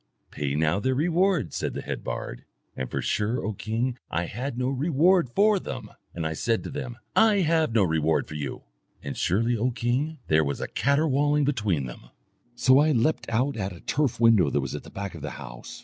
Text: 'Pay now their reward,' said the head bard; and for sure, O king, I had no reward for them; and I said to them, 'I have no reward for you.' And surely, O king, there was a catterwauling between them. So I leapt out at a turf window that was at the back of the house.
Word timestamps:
'Pay 0.31 0.55
now 0.55 0.79
their 0.79 0.95
reward,' 0.95 1.53
said 1.53 1.75
the 1.75 1.81
head 1.83 2.03
bard; 2.03 2.43
and 2.75 2.89
for 2.89 3.03
sure, 3.03 3.45
O 3.45 3.53
king, 3.53 3.99
I 4.09 4.25
had 4.25 4.57
no 4.57 4.67
reward 4.67 5.29
for 5.35 5.59
them; 5.59 5.91
and 6.15 6.25
I 6.25 6.33
said 6.33 6.63
to 6.63 6.71
them, 6.71 6.97
'I 7.15 7.41
have 7.41 7.71
no 7.71 7.83
reward 7.83 8.27
for 8.27 8.33
you.' 8.33 8.63
And 9.03 9.15
surely, 9.15 9.55
O 9.55 9.69
king, 9.69 10.17
there 10.27 10.43
was 10.43 10.59
a 10.59 10.67
catterwauling 10.67 11.45
between 11.45 11.85
them. 11.85 12.09
So 12.55 12.79
I 12.79 12.93
leapt 12.93 13.29
out 13.29 13.55
at 13.55 13.73
a 13.73 13.79
turf 13.81 14.19
window 14.19 14.49
that 14.49 14.59
was 14.59 14.73
at 14.73 14.81
the 14.81 14.89
back 14.89 15.13
of 15.13 15.21
the 15.21 15.29
house. 15.37 15.79